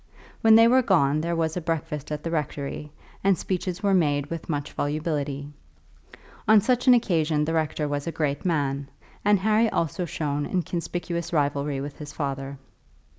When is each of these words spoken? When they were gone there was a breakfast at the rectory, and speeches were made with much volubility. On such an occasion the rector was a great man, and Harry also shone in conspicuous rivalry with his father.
When 0.41 0.55
they 0.55 0.67
were 0.67 0.81
gone 0.81 1.21
there 1.21 1.35
was 1.35 1.55
a 1.55 1.61
breakfast 1.61 2.11
at 2.11 2.23
the 2.23 2.31
rectory, 2.31 2.91
and 3.23 3.37
speeches 3.37 3.83
were 3.83 3.93
made 3.93 4.31
with 4.31 4.49
much 4.49 4.71
volubility. 4.73 5.47
On 6.47 6.59
such 6.59 6.87
an 6.87 6.95
occasion 6.95 7.45
the 7.45 7.53
rector 7.53 7.87
was 7.87 8.07
a 8.07 8.11
great 8.11 8.43
man, 8.43 8.89
and 9.23 9.37
Harry 9.37 9.69
also 9.69 10.05
shone 10.05 10.47
in 10.47 10.63
conspicuous 10.63 11.31
rivalry 11.31 11.79
with 11.81 11.99
his 11.99 12.13
father. 12.13 12.57